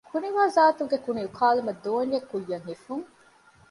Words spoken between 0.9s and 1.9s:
ކުނިއުކާލުމަށް